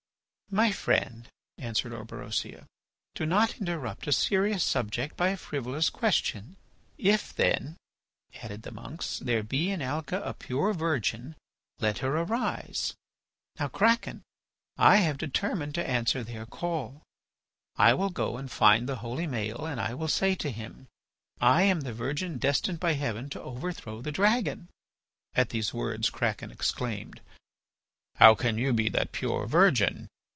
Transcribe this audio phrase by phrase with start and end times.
[0.53, 2.65] "My friend," answered Orberosia,
[3.15, 6.57] "do not interrupt a serious subject by frivolous questions....
[6.97, 7.77] 'If, then,'
[8.43, 11.37] added the monks, 'there be in Alca a pure virgin,
[11.79, 12.93] let her arise!'
[13.61, 14.23] Now, Kraken,
[14.75, 17.01] I have determined to answer their call.
[17.77, 20.87] I will go and find the holy Maël and I will say to him:
[21.39, 24.67] 'I am the virgin destined by Heaven to overthrow the dragon.'"
[25.33, 27.21] At these words Kraken exclaimed:
[28.15, 30.09] "How can you be that pure virgin?